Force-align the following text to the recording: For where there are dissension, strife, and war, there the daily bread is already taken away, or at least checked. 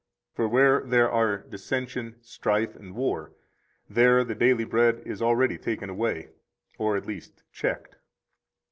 For 0.33 0.47
where 0.47 0.81
there 0.81 1.11
are 1.11 1.37
dissension, 1.43 2.15
strife, 2.21 2.75
and 2.75 2.95
war, 2.95 3.33
there 3.87 4.23
the 4.23 4.33
daily 4.33 4.63
bread 4.63 5.03
is 5.05 5.21
already 5.21 5.59
taken 5.59 5.91
away, 5.91 6.31
or 6.79 6.97
at 6.97 7.05
least 7.05 7.43
checked. 7.51 7.97